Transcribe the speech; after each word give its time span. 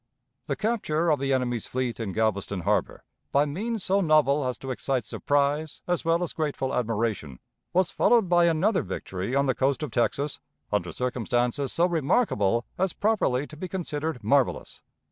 The 0.47 0.55
capture 0.55 1.11
of 1.11 1.19
the 1.19 1.31
enemy's 1.31 1.67
fleet 1.67 1.99
in 1.99 2.11
Galveston 2.11 2.61
Harbor, 2.61 3.03
by 3.31 3.45
means 3.45 3.83
so 3.83 4.01
novel 4.01 4.43
as 4.47 4.57
to 4.57 4.71
excite 4.71 5.05
surprise 5.05 5.83
as 5.87 6.03
well 6.03 6.23
as 6.23 6.33
grateful 6.33 6.73
admiration, 6.73 7.37
was 7.71 7.91
followed 7.91 8.27
by 8.27 8.45
another 8.45 8.81
victory 8.81 9.35
on 9.35 9.45
the 9.45 9.53
coast 9.53 9.83
of 9.83 9.91
Texas, 9.91 10.39
under 10.71 10.91
circumstances 10.91 11.71
so 11.71 11.85
remarkable 11.85 12.65
as 12.79 12.93
properly 12.93 13.45
to 13.45 13.55
be 13.55 13.67
considered 13.67 14.23
marvelous. 14.23 14.81